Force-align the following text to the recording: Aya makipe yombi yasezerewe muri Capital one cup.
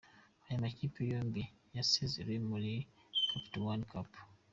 Aya 0.47 0.63
makipe 0.63 0.99
yombi 1.11 1.43
yasezerewe 1.75 2.39
muri 2.49 2.71
Capital 3.27 3.61
one 3.71 3.83
cup. 3.91 4.09